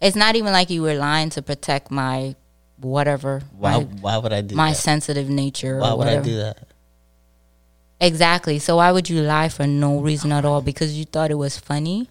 [0.00, 2.36] It's not even like you were lying to protect my
[2.78, 3.78] whatever, Why?
[3.78, 4.54] my, why would I do that?
[4.54, 4.76] my that?
[4.76, 5.78] sensitive nature.
[5.78, 6.68] Why would I do that?
[8.00, 8.58] Exactly.
[8.58, 10.60] So why would you lie for no reason at all?
[10.60, 12.08] Because you thought it was funny.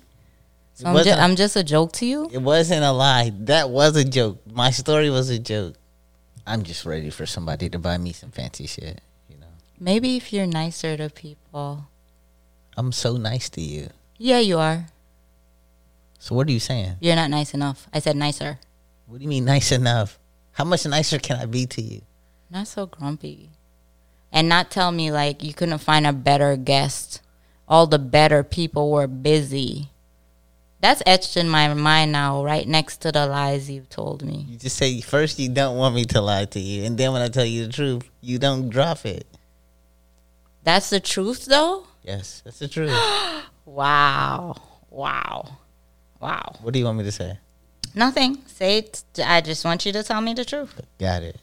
[0.74, 2.30] So I'm, ju- I'm just a joke to you.
[2.34, 3.32] It wasn't a lie.
[3.42, 4.42] That was a joke.
[4.52, 5.76] My story was a joke.
[6.46, 9.00] I'm just ready for somebody to buy me some fancy shit.
[9.30, 9.48] You know,
[9.80, 11.88] Maybe if you're nicer to people.
[12.78, 13.90] I'm so nice to you.
[14.18, 14.88] Yeah, you are.
[16.20, 16.96] So what are you saying?
[17.00, 17.88] You're not nice enough.
[17.94, 18.60] I said nicer.
[19.08, 20.18] What do you mean nice enough?
[20.54, 22.02] How much nicer can I be to you?
[22.50, 23.50] Not so grumpy.
[24.32, 27.22] And not tell me like you couldn't find a better guest.
[27.68, 29.90] All the better people were busy.
[30.82, 34.46] That's etched in my mind now, right next to the lies you've told me.
[34.50, 37.22] You just say first you don't want me to lie to you, and then when
[37.22, 39.26] I tell you the truth, you don't drop it.
[40.64, 41.88] That's the truth though?
[42.06, 42.92] Yes, that's the truth.
[43.66, 44.56] Wow.
[44.92, 45.58] Wow.
[46.20, 46.56] Wow.
[46.62, 47.40] what do you want me to say?
[47.96, 48.44] Nothing.
[48.46, 49.04] Say it.
[49.26, 50.82] I just want you to tell me the truth.
[51.00, 51.38] Got it.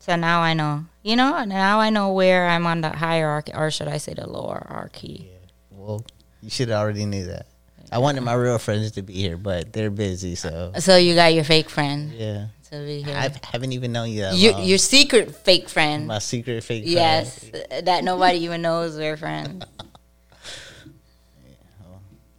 [0.00, 0.84] So now I know.
[1.02, 4.28] You know, now I know where I'm on the hierarchy, or should I say the
[4.28, 5.30] lower hierarchy.
[5.70, 6.04] Well,
[6.42, 7.46] you should already knew that.
[7.90, 11.32] I wanted my real friends to be here, but they're busy, so So you got
[11.32, 12.48] your fake friend yeah.
[12.78, 13.16] Be here.
[13.16, 14.64] I haven't even known you that your, long.
[14.64, 16.06] your secret fake friend.
[16.06, 16.94] my secret fake friend.
[16.94, 17.50] Yes,
[17.82, 19.64] that nobody even knows we're friends.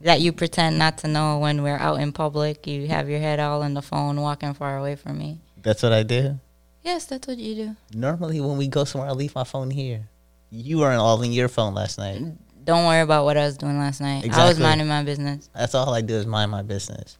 [0.02, 2.67] That you pretend not to know when we're out in public.
[2.67, 5.39] You have your head all in the phone, walking far away from me.
[5.63, 6.39] That's what I do.
[6.84, 7.76] Yes, that's what you do.
[7.91, 10.08] Normally, when we go somewhere, I leave my phone here.
[10.52, 12.21] You weren't all in your phone last night.
[12.63, 14.32] Don't worry about what I was doing last night.
[14.32, 15.50] I was minding my business.
[15.56, 17.17] That's all I do is mind my business.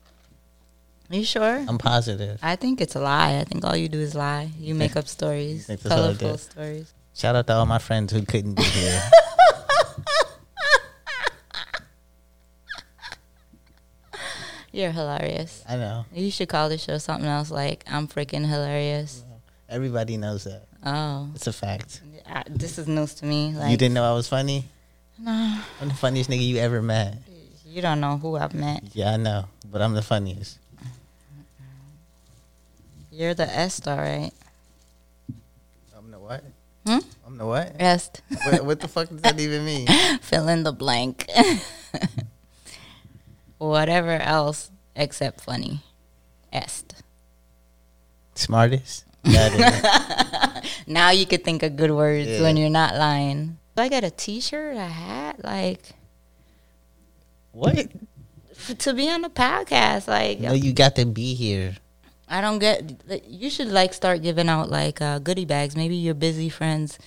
[1.10, 1.64] You sure?
[1.68, 2.40] I'm positive.
[2.42, 3.38] I think it's a lie.
[3.40, 4.50] I think all you do is lie.
[4.60, 6.18] You make up stories, think that's all I do?
[6.20, 6.94] colorful stories.
[7.14, 9.02] Shout out to all my friends who couldn't be here.
[14.72, 15.64] You're hilarious.
[15.70, 16.06] I know.
[16.14, 19.24] You should call the show something else like I'm freaking hilarious.
[19.70, 20.66] Everybody knows that.
[20.86, 22.02] Oh, It's a fact.
[22.28, 23.54] I, this is news to me.
[23.56, 24.66] Like you didn't know I was funny?
[25.18, 27.18] No, I'm the funniest nigga you ever met.
[27.66, 28.84] you don't know who I've met.
[28.94, 29.46] Yeah, I know.
[29.72, 30.60] But I'm the funniest.
[33.16, 34.32] You're the est, all right.
[35.98, 36.44] I'm the what?
[36.86, 36.98] Hmm?
[37.26, 37.74] I'm the what?
[37.80, 38.22] Est.
[38.44, 38.66] what?
[38.66, 39.88] What the fuck does that even mean?
[40.22, 41.26] Fill in the blank.
[43.58, 45.80] Whatever else except funny.
[46.52, 46.96] Est.
[48.36, 49.06] Smartest?
[49.32, 50.66] Got.
[50.86, 52.42] Now you could think of good words Yeah.
[52.42, 53.58] when you're not lying.
[53.78, 55.82] Do I get a T-shirt, a hat, like
[57.54, 57.88] what?
[58.80, 60.10] to be on the podcast.
[60.10, 61.78] Like No, you got to be here.
[62.28, 62.82] I don't get.
[63.28, 65.76] You should like start giving out like uh, goodie bags.
[65.76, 66.98] Maybe your busy friends.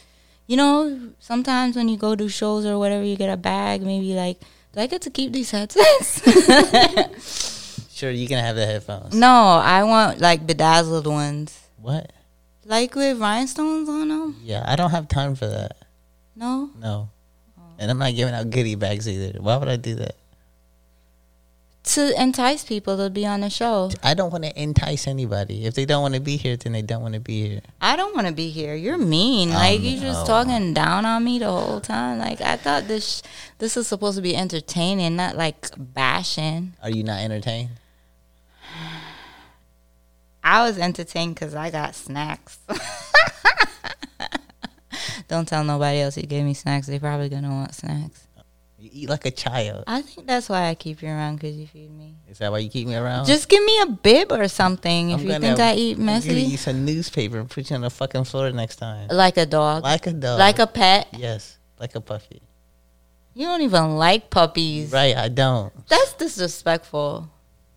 [0.47, 3.83] You know, sometimes when you go do shows or whatever, you get a bag.
[3.83, 4.41] Maybe like,
[4.73, 6.23] do I get to keep these headsets?
[7.99, 9.13] Sure, you can have the headphones.
[9.13, 9.27] no,
[9.61, 12.13] I want like bedazzled ones, What?
[12.65, 14.37] like with rhinestones on them.
[14.45, 15.79] Yeah, I don't have time for that.
[16.37, 17.09] No, No.
[17.81, 19.41] And I'm not giving out goodie bags either.
[19.41, 20.15] Why would I do that?
[21.85, 23.91] To entice people to be on the show.
[24.03, 25.65] I don't want to entice anybody.
[25.65, 27.61] If they don't want to be here, then they don't want to be here.
[27.81, 28.75] I don't want to be here.
[28.75, 29.51] You're mean.
[29.51, 30.45] Like you're just no.
[30.45, 32.19] talking down on me the whole time.
[32.19, 33.23] Like I thought this
[33.59, 36.75] this is supposed to be entertaining, not like bashing.
[36.83, 37.71] Are you not entertained?
[40.45, 42.59] I was entertained because I got snacks.
[45.29, 46.87] Don't tell nobody else you gave me snacks.
[46.87, 48.28] They probably gonna want snacks.
[48.81, 49.83] You eat like a child.
[49.89, 52.15] I think that's why I keep you around because you feed me.
[52.29, 53.27] Is that why you keep me around?
[53.27, 56.29] Just give me a bib or something if I'm you gonna- think I eat messy.
[56.31, 59.09] I'm gonna eat some newspaper and put you on the fucking floor next time.
[59.09, 60.39] Like a dog, Like a dog.
[60.39, 61.09] like a pet.
[61.17, 62.41] yes, like a puppy.
[63.35, 64.93] You don't even like puppies.
[64.93, 65.73] Right, I don't.
[65.89, 67.29] That's disrespectful.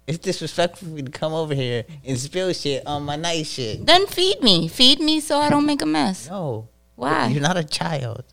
[0.07, 3.85] It's disrespectful for you to come over here and spill shit on my nice shit.
[3.85, 4.67] Then feed me.
[4.67, 6.29] Feed me so I don't make a mess.
[6.29, 6.67] No.
[6.95, 7.27] Why?
[7.27, 8.23] You're not a child.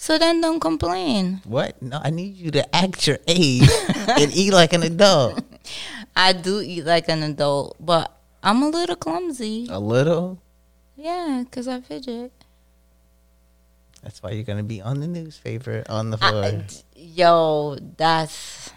[0.00, 1.42] So then don't complain.
[1.44, 1.76] What?
[1.82, 3.68] No, I need you to act your age
[4.08, 5.44] and eat like an adult.
[6.16, 8.10] I do eat like an adult, but
[8.42, 9.68] I'm a little clumsy.
[9.68, 10.40] A little?
[10.96, 12.32] Yeah, because I fidget.
[14.02, 16.44] That's why you're gonna be on the newspaper on the floor.
[16.44, 16.64] I-
[16.96, 18.70] yo, that's.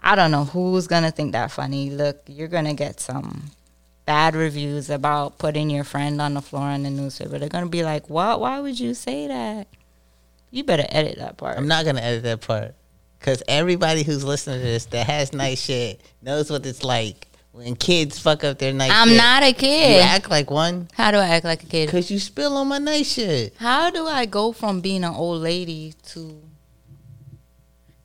[0.00, 1.90] I don't know who's gonna think that funny.
[1.90, 3.50] Look, you're gonna get some
[4.06, 7.36] bad reviews about putting your friend on the floor in the newspaper.
[7.40, 8.38] They're gonna be like, "What?
[8.38, 9.66] Why would you say that?"
[10.54, 11.58] You better edit that part.
[11.58, 12.74] I'm not gonna edit that part.
[13.20, 17.74] Cause everybody who's listening to this that has nice shit knows what it's like when
[17.74, 19.16] kids fuck up their nice I'm shit.
[19.16, 20.02] not a You kid.
[20.02, 21.86] act like one How do I act like a kid?
[21.86, 23.54] because you spill on my nice shit.
[23.56, 26.40] How do I go from being an old lady to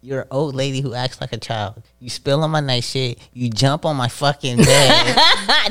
[0.01, 1.83] You're an old lady who acts like a child.
[1.99, 3.19] You spill on my nice shit.
[3.33, 4.65] You jump on my fucking bed.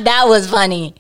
[0.05, 0.95] that was funny.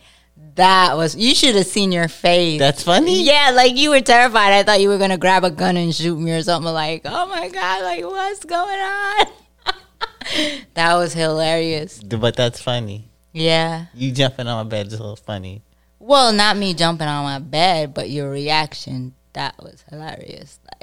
[0.59, 2.59] That was you should have seen your face.
[2.59, 3.23] That's funny.
[3.23, 4.53] Yeah, like you were terrified.
[4.53, 6.73] I thought you were gonna grab a gun and shoot me or something.
[6.73, 9.27] Like, oh my god, like what's going on?
[10.75, 12.03] that was hilarious.
[12.03, 13.09] But that's funny.
[13.33, 13.87] Yeah.
[13.94, 15.62] You jumping on my bed is a little funny.
[16.01, 19.14] Well, not me jumping on my bed, but your reaction.
[19.35, 20.59] That was hilarious.
[20.64, 20.78] Like,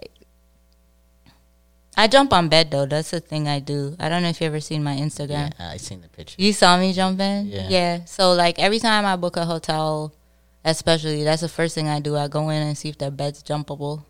[1.98, 2.86] I jump on bed though.
[2.86, 3.96] That's the thing I do.
[4.00, 5.52] I don't know if you ever seen my Instagram.
[5.58, 6.36] Yeah, I seen the picture.
[6.38, 7.48] You saw me jump in?
[7.48, 8.06] Yeah.
[8.06, 10.14] So like every time I book a hotel,
[10.64, 12.18] especially that's the first thing I do.
[12.18, 14.04] I go in and see if their bed's jumpable.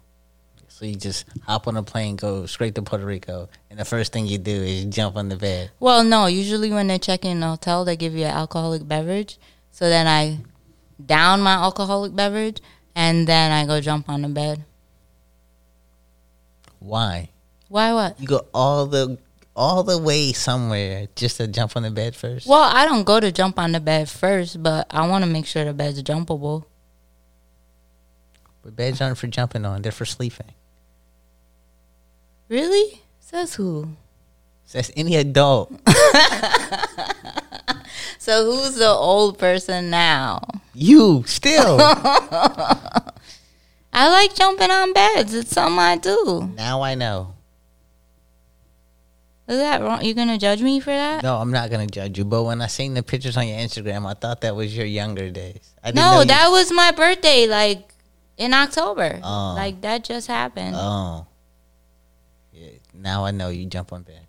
[0.67, 4.11] So you just hop on a plane, go straight to Puerto Rico, and the first
[4.11, 5.71] thing you do is jump on the bed.
[5.79, 9.37] Well, no, usually when they check in the hotel they give you an alcoholic beverage.
[9.71, 10.39] So then I
[11.03, 12.61] down my alcoholic beverage
[12.95, 14.65] and then I go jump on the bed.
[16.79, 17.29] Why?
[17.67, 18.19] Why what?
[18.19, 19.17] You go all the
[19.55, 22.47] all the way somewhere just to jump on the bed first.
[22.47, 25.45] Well, I don't go to jump on the bed first, but I want to make
[25.45, 26.65] sure the bed's jumpable.
[28.63, 30.51] But beds aren't for jumping on; they're for sleeping.
[32.49, 33.01] Really?
[33.19, 33.89] Says who?
[34.65, 35.71] Says any adult.
[38.25, 40.41] So who's the old person now?
[40.73, 41.77] You still.
[41.79, 43.11] I
[43.93, 45.35] like jumping on beds.
[45.35, 46.51] It's something I do.
[46.55, 47.34] now I know.
[49.47, 50.03] Is that wrong?
[50.03, 51.21] You're gonna judge me for that?
[51.21, 52.25] No, I'm not gonna judge you.
[52.25, 55.29] But when I seen the pictures on your Instagram, I thought that was your younger
[55.29, 55.73] days.
[55.83, 57.93] I didn't know No, you- that was my birthday, like
[58.37, 59.19] in October.
[59.23, 59.53] Oh.
[59.55, 60.75] Like that just happened.
[60.75, 61.27] Oh.
[62.51, 64.19] Yeah, now I know you jump on beds.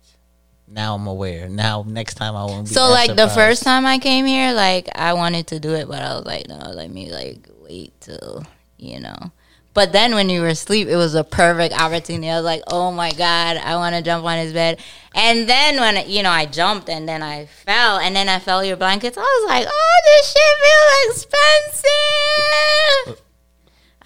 [0.67, 1.49] Now I'm aware.
[1.49, 2.73] Now next time I won't be.
[2.73, 6.01] so like the first time I came here, like I wanted to do it, but
[6.01, 8.43] I was like, no, let me like wait till
[8.77, 9.31] you know.
[9.77, 12.31] But then when you were asleep, it was a perfect opportunity.
[12.31, 14.79] I was like, oh my god, I want to jump on his bed.
[15.13, 18.65] And then when you know I jumped and then I fell and then I fell
[18.65, 21.25] your blankets, I was like, oh, this shit feels
[23.05, 23.23] expensive.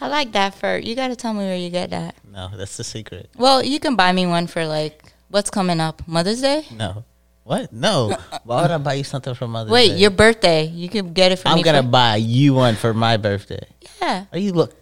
[0.02, 0.78] I like that fur.
[0.78, 2.16] You got to tell me where you get that.
[2.30, 3.30] No, that's the secret.
[3.38, 6.66] Well, you can buy me one for like what's coming up, Mother's Day.
[6.76, 7.06] No.
[7.46, 7.72] What?
[7.72, 8.18] No.
[8.44, 9.94] Why would I buy you something for Mother's Wait, Day?
[9.94, 10.66] Wait, your birthday.
[10.66, 11.64] You can get it for I'm me.
[11.64, 13.66] gonna buy you one for my birthday.
[14.02, 14.26] yeah.
[14.34, 14.76] Are you look?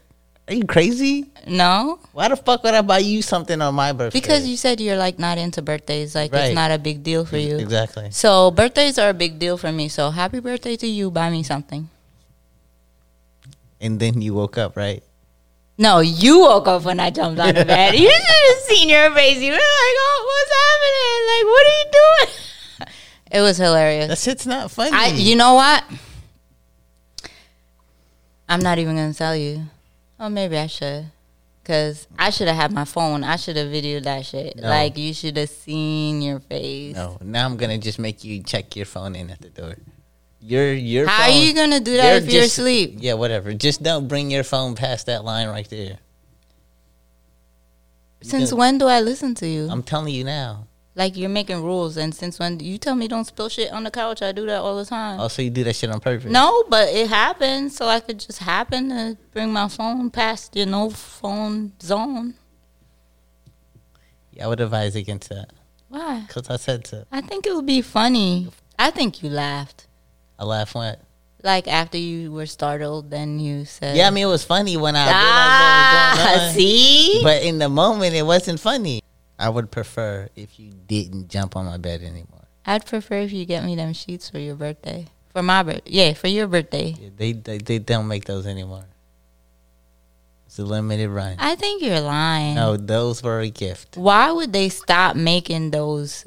[0.50, 1.30] Are you crazy?
[1.46, 4.20] No, Why the fuck would I buy you something on my birthday?
[4.20, 6.16] because you said you're like not into birthdays.
[6.16, 6.46] Like Right.
[6.46, 7.58] it's not a big deal for you.
[7.58, 8.10] exactly.
[8.12, 9.88] So birthdays are a big deal for me.
[9.90, 11.12] So happy birthday to you.
[11.12, 11.90] Buy me something.
[13.80, 15.04] And then you woke up, right?
[15.78, 17.94] No, you woke up when I jumped on the bed.
[17.96, 19.38] You should have seen your face.
[19.40, 21.22] You were like, "Oh, what's happening?
[21.30, 22.96] Like, what are you doing?"
[23.32, 24.08] It was hilarious.
[24.08, 24.90] That shit's not funny.
[24.92, 25.84] I, you know what?
[28.50, 29.66] I'm not even gonna tell you.
[30.20, 31.06] Oh, maybe I should,
[31.64, 33.24] cause I should have had my phone.
[33.24, 34.58] I should have videoed that shit.
[34.58, 34.68] No.
[34.68, 36.96] Like you should have seen your face.
[36.96, 39.76] no, now I'm gonna just make you check your phone in at the door.
[40.42, 42.96] Your your How phone, are you gonna do that if you're asleep?
[42.98, 43.54] Yeah, whatever.
[43.54, 46.00] Just don't bring your phone past that line right there.
[48.22, 49.68] Since when do I listen to you?
[49.70, 50.68] I'm telling you now.
[50.96, 53.92] Like you're making rules, and since when you tell me don't spill shit on the
[53.92, 55.20] couch, I do that all the time.
[55.20, 56.32] Oh, so you do that shit on purpose.
[56.32, 60.66] No, but it happened, so I could just happen to bring my phone past your
[60.66, 62.36] no phone zone.
[64.32, 65.52] Yeah, I would advise against that.
[65.90, 66.26] Why?
[66.30, 67.06] Cause I said so.
[67.12, 68.48] I think it would be funny.
[68.78, 69.88] I think you laughed.
[70.38, 70.98] I laugh when.
[71.42, 74.96] Like after you were startled, then you said, Yeah, I mean it was funny when
[74.96, 76.54] I ah, realized what was going on.
[76.56, 79.02] see." But in the moment, it wasn't funny.
[79.40, 82.44] I would prefer if you didn't jump on my bed anymore.
[82.66, 85.08] I'd prefer if you get me them sheets for your birthday.
[85.32, 86.96] For my birthday, yeah, for your birthday.
[87.00, 88.86] Yeah, they, they they don't make those anymore.
[90.48, 91.36] It's a limited run.
[91.40, 92.56] I think you're lying.
[92.56, 96.26] No, those were a gift Why would they stop making those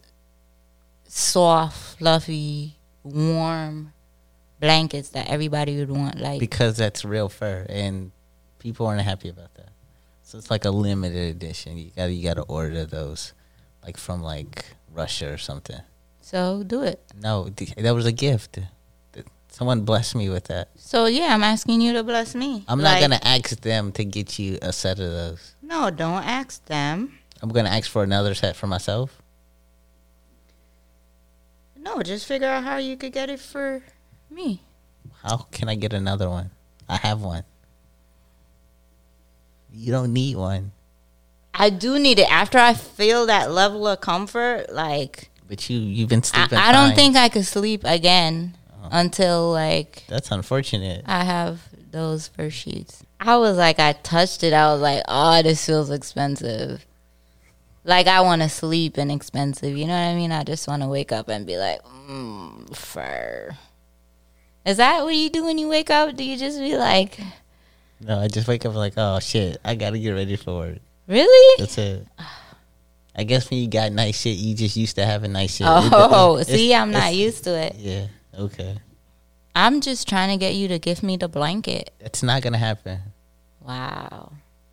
[1.09, 3.92] soft, fluffy, warm
[4.61, 6.18] blankets that everybody would want?
[6.18, 8.12] Like, because that's real fur, and
[8.59, 9.71] people aren't happy about that.
[10.33, 11.77] So it's like a limited edition.
[11.77, 13.35] You got to you got to order those,
[13.85, 15.77] like from like Russia or something.
[16.23, 17.05] so do it.
[17.21, 18.59] No, that was a gift.
[19.51, 20.71] Someone blessed me with that.
[20.77, 22.64] So yeah, I'm asking you to bless me.
[22.66, 25.55] I'm Like, not gonna ask them to get you a set of those.
[25.61, 27.18] No, don't ask them.
[27.42, 29.21] I'm gonna ask for another set for myself.
[31.77, 33.83] No, just figure out how you could get it for
[34.31, 34.62] me.
[35.23, 36.53] How can I get another one?
[36.88, 37.45] I have one.
[39.74, 40.72] You don't need one,
[41.54, 44.72] I do need it after I feel that level of comfort.
[44.72, 46.58] Like but you you've been I, sleeping.
[46.58, 48.56] I don't think I could sleep again
[48.90, 51.04] until like that's unfortunate.
[51.06, 53.04] I have those first sheets.
[53.20, 54.52] I was like, I touched it.
[54.52, 56.87] I was like, oh, this feels expensive.
[57.85, 59.76] Like I want to sleep and expensive.
[59.76, 60.32] You know what I mean?
[60.32, 63.56] I just want to wake up and be like, mm, fur.
[64.64, 66.16] Is that what you do when you wake up?
[66.16, 67.18] Do you just be like,
[68.04, 70.78] No, I just wake up like, oh shit, I gotta get ready for work.
[71.06, 71.56] really?
[71.58, 72.06] That's it.
[73.14, 75.66] I guess when you got nice shit, you just used to having nice shit.
[75.68, 77.74] Oh, It- it- see, I'm not used to it.
[77.76, 78.06] Yeah.
[78.38, 78.78] Okay.
[79.54, 81.90] I'm just trying to get you to give me the blanket.
[82.00, 83.00] It's not gonna happen.
[83.60, 84.32] Wow.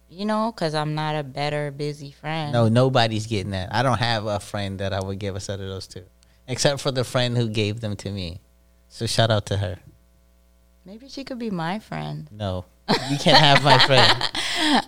[0.10, 2.54] You know, because I'm not a better, busy friend.
[2.54, 3.70] No, nobody's getting that.
[3.76, 6.04] I don't have a friend that I would give a set of those to,
[6.48, 8.40] except for the friend who gave them to me.
[8.88, 9.78] So shout out to her.
[10.86, 12.28] Maybe she could be my friend.
[12.32, 12.66] No,
[13.10, 14.88] you can't have my friend.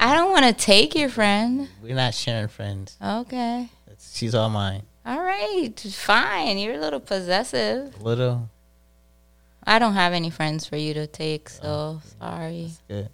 [0.00, 1.68] I don't want to take your friend.
[1.82, 2.96] We're not sharing friends.
[3.02, 3.70] Okay.
[3.98, 4.82] She's all mine.
[5.04, 5.78] All right.
[5.78, 6.58] Fine.
[6.58, 8.02] You're a little possessive.
[8.02, 8.50] Little,
[9.66, 12.70] I don't have any friends for you to take, so oh, sorry.
[12.88, 13.08] good.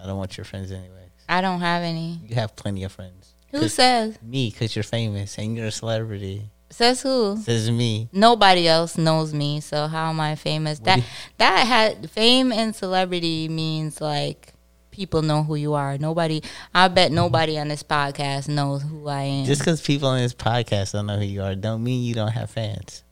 [0.00, 1.10] I don't want your friends anyways.
[1.28, 2.20] I don't have any.
[2.26, 3.32] You have plenty of friends.
[3.50, 4.18] Who says?
[4.22, 6.50] Me, because you're famous and you're a celebrity.
[6.70, 7.36] Says who?
[7.38, 8.08] Says me.
[8.12, 10.78] Nobody else knows me, so how am I famous?
[10.78, 11.04] What That
[11.38, 14.52] that had fame and celebrity means like
[14.90, 15.98] people know who you are.
[15.98, 16.42] Nobody,
[16.74, 19.44] I bet nobody on this podcast knows who I am.
[19.44, 22.32] Just because people on this podcast don't know who you are, don't mean you don't
[22.32, 23.04] have fans.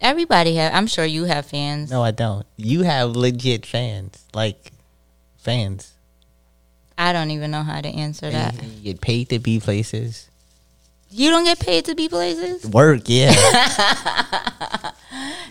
[0.00, 0.74] Everybody have.
[0.74, 1.90] I'm sure you have fans.
[1.90, 2.46] No, I don't.
[2.56, 4.72] You have legit fans, like
[5.36, 5.92] fans.
[6.96, 8.54] I don't even know how to answer that.
[8.62, 10.29] You get paid to be places.
[11.12, 12.64] You don't get paid to be places.
[12.66, 13.34] Work, yeah.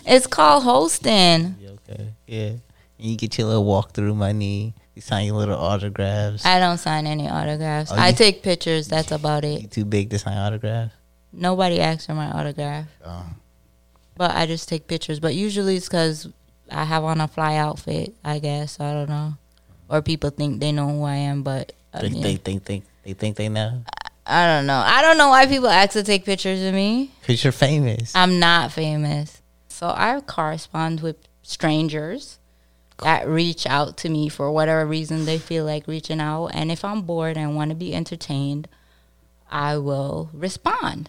[0.06, 1.56] It's called hosting.
[1.60, 2.46] Yeah, okay, yeah.
[2.48, 2.60] And
[2.98, 4.74] you get your little walkthrough money.
[4.94, 6.44] You sign your little autographs.
[6.44, 7.92] I don't sign any autographs.
[7.92, 8.88] Oh, I you- take pictures.
[8.88, 9.70] That's about you it.
[9.70, 10.94] too big to sign autographs.
[11.32, 13.24] Nobody asks for my autograph, Oh.
[14.16, 15.20] but I just take pictures.
[15.20, 16.26] But usually it's because
[16.70, 18.14] I have on a fly outfit.
[18.24, 19.34] I guess I don't know,
[19.88, 22.22] or people think they know who I am, but uh, They, yeah.
[22.22, 23.84] they think think they think they know
[24.26, 24.82] I don't know.
[24.84, 27.10] I don't know why people ask to take pictures of me.
[27.20, 28.14] because you're famous.
[28.14, 29.42] I'm not famous.
[29.68, 32.38] So I correspond with strangers
[33.02, 36.48] that reach out to me for whatever reason they feel like reaching out.
[36.48, 38.68] And if I'm bored and want to be entertained,
[39.50, 41.08] I will respond.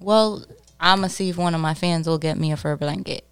[0.00, 0.44] Well,
[0.80, 3.24] I'm going to see if one of my fans will get me a fur blanket.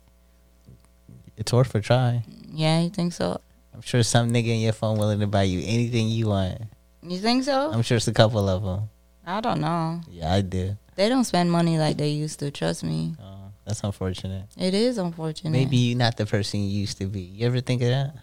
[1.37, 2.23] It's worth a try.
[2.53, 3.41] Yeah, you think so?
[3.75, 6.63] I'm sure some nigga in your phone willing to buy you anything you want.
[7.03, 7.73] You think so?
[7.73, 8.89] I'm sure it's a couple of them.
[9.37, 10.01] I don't know.
[10.11, 10.77] Yeah, I do.
[10.97, 13.15] They don't spend money like they used to, trust me.
[13.23, 14.47] Oh, that's unfortunate.
[14.59, 15.51] It is unfortunate.
[15.51, 17.21] Maybe you're not the person you used to be.
[17.21, 18.15] You ever think of that?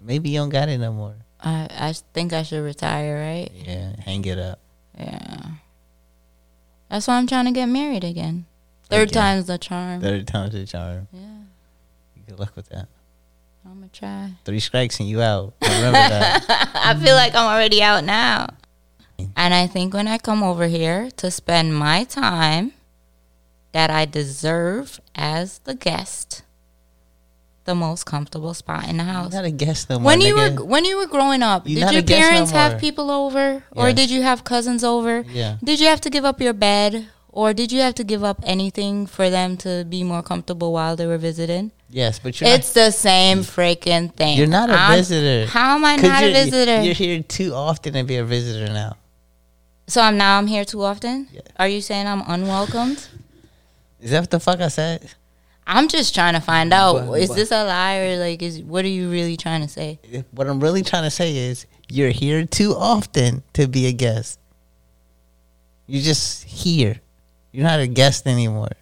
[0.00, 1.14] Maybe you don't got it no more.
[1.40, 3.50] I I think I should retire, right?
[3.66, 4.58] Yeah, hang it up.
[4.98, 5.42] Yeah.
[6.88, 8.46] That's why I'm trying to get married again.
[8.88, 9.22] Third Again.
[9.22, 10.00] time's the charm.
[10.00, 11.08] Third time's the charm.
[11.12, 11.20] Yeah,
[12.28, 12.86] Good luck with that.
[13.64, 14.32] I'm gonna try.
[14.44, 15.54] Three strikes and you out.
[15.62, 16.44] Remember that.
[16.74, 18.48] I feel like I'm already out now.
[19.36, 22.72] And I think when I come over here to spend my time
[23.72, 26.42] that I deserve as the guest,
[27.64, 29.32] the most comfortable spot in the You're house.
[29.32, 30.06] not a guest no more.
[30.06, 30.58] When you nigga.
[30.58, 33.62] were when you were growing up, You're did your guest no parents have people over,
[33.72, 33.96] or Yes.
[33.96, 35.24] did you have cousins over?
[35.32, 35.56] Yeah.
[35.62, 38.38] Did you have to give up your bed, or did you have to give up
[38.44, 41.72] anything for them to be more comfortable while they were visiting?
[41.90, 44.36] Yes, but you're It's the same freaking thing.
[44.36, 45.46] You're not a I'm- visitor.
[45.50, 46.82] How am I not a visitor?
[46.82, 48.96] You're here too often to be a visitor now.
[49.86, 51.28] So I'm now I'm here too often.
[51.32, 51.40] Yeah.
[51.58, 53.08] Are you saying I'm unwelcomed?
[54.00, 55.10] Is that what the fuck I said?
[55.66, 57.06] I'm just trying to find out.
[57.06, 59.68] But- is but- this a lie or like is what are you really trying to
[59.68, 59.98] say?
[60.30, 64.38] What I'm really trying to say is you're here too often to be a guest.
[65.86, 67.00] You're just here.
[67.52, 68.72] You're not a guest anymore.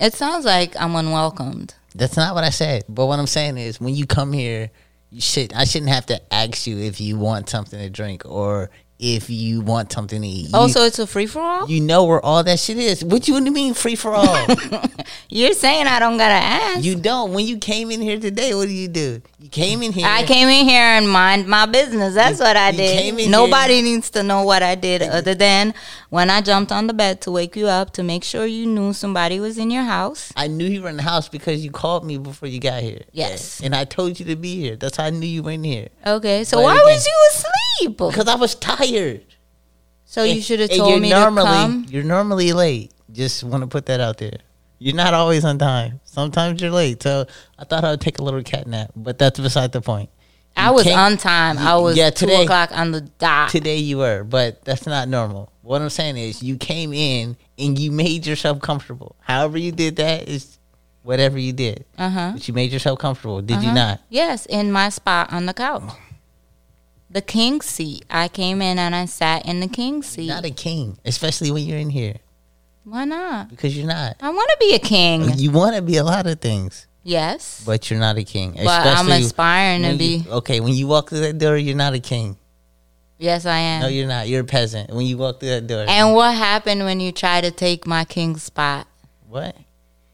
[0.00, 1.74] It sounds like I'm unwelcomed.
[1.94, 2.84] That's not what I said.
[2.88, 4.70] But what I'm saying is when you come here,
[5.10, 8.70] you should I shouldn't have to ask you if you want something to drink or
[8.98, 10.50] if you want something to eat.
[10.54, 11.68] Oh, you, so it's a free for all?
[11.68, 13.04] you know where all that shit is.
[13.04, 14.46] What you mean free for all?
[15.28, 16.82] You're saying I don't gotta ask.
[16.84, 17.32] you don't.
[17.32, 19.20] When you came in here today, what do you do?
[19.38, 20.06] You came in here.
[20.08, 22.14] I came in here and mind my business.
[22.14, 23.28] That's You- what I did.
[23.30, 25.74] Nobody needs to know what I did other than
[26.10, 28.92] when I jumped on the bed to wake you up to make sure you knew
[28.92, 30.32] somebody was in your house.
[30.36, 33.02] I knew you were in the house because you called me before you got here.
[33.12, 33.60] Yes.
[33.62, 34.76] And I told you to be here.
[34.76, 35.88] That's how I knew you were in here.
[36.06, 37.96] Okay, so But why again- was you asleep?
[37.98, 38.85] Because I was tired.
[40.04, 41.86] So you should have told me normally, to come.
[41.88, 42.92] You're normally late.
[43.12, 44.38] Just want to put that out there.
[44.78, 46.00] You're not always on time.
[46.04, 47.02] Sometimes you're late.
[47.02, 47.26] So
[47.58, 50.10] I thought I would take a little cat nap, but that's beside the point.
[50.56, 51.58] I was on time.
[51.58, 53.50] I was yeah, two o'clock on the dot.
[53.50, 55.52] Today you were, but that's not normal.
[55.62, 59.16] What I'm saying is you came in and you made yourself comfortable.
[59.20, 60.58] However you did that is
[61.02, 61.84] whatever you did.
[61.98, 62.30] Uh huh.
[62.34, 63.42] But you made yourself comfortable.
[63.42, 63.74] Did you Uh-huh.
[63.74, 64.00] not?
[64.08, 65.82] Yes, in my spot on the couch.
[67.16, 68.04] The king seat.
[68.10, 70.26] I came in and I sat in the king seat.
[70.28, 72.16] Not a king, especially when you're in here,
[72.84, 73.48] Why not?
[73.48, 74.16] because you're not.
[74.20, 75.22] I want to be a king.
[75.22, 77.62] Uh, you want to be a lot of things, Yes.
[77.64, 78.52] but you're not a king.
[78.62, 80.30] But I'm aspiring to when you- be.
[80.30, 82.36] okay, when you walk through that door, you're not a king.
[83.16, 83.80] Yes, I am.
[83.80, 84.28] No, you're not.
[84.28, 84.90] You're a peasant.
[84.90, 88.04] When you walk through that door, and what happened when you try to take my
[88.04, 88.86] king spot?
[89.26, 89.56] what?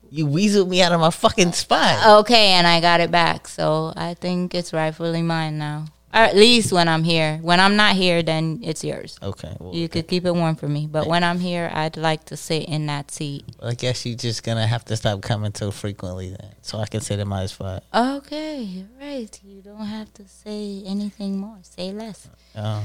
[0.08, 2.20] You weaseled me out of my fucking spot.
[2.20, 3.48] Okay, and I got it back.
[3.48, 5.86] So I think it's rightfully mine now.
[6.14, 7.38] Or at least when I'm here.
[7.40, 9.18] When I'm not here, then it's yours.
[9.22, 10.86] Okay, well, You could keep it warm for me.
[10.86, 13.44] But when I'm here, I'd like to sit in that seat.
[13.58, 16.86] well, I guess you're just gonna have to stop coming so frequently then, so I
[16.86, 17.82] can sit in my spot.
[17.94, 19.40] Okay, right.
[19.42, 21.56] You don't have to say anything more.
[21.62, 22.28] Say less.
[22.54, 22.82] Um,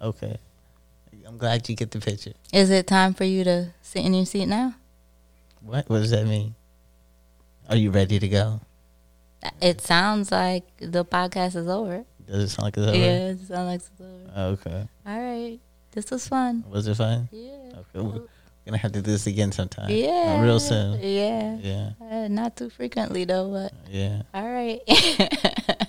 [0.00, 0.38] okay.
[1.26, 2.32] I'm glad you get the picture.
[2.52, 4.74] Is it time for you to sit in your seat now?
[5.60, 5.88] What?
[5.88, 6.54] What does that mean?
[7.68, 8.60] Are you ready to go?
[9.60, 12.04] It sounds like the podcast is over.
[12.26, 12.96] Does it sound like a over?
[12.96, 14.40] Yeah, it sounds like it's over.
[14.52, 14.88] Okay.
[15.06, 15.58] All right.
[15.92, 16.64] This was fun.
[16.70, 17.28] Was it fun?
[17.30, 17.50] Yeah.
[17.76, 18.00] Okay.
[18.00, 18.20] We're
[18.66, 19.90] gonna have to do this again sometime.
[19.90, 20.36] Yeah.
[20.38, 20.98] Uh, real soon.
[21.02, 21.56] Yeah.
[21.60, 21.90] Yeah.
[22.00, 24.22] Uh, not too frequently though, but Yeah.
[24.32, 24.80] all right.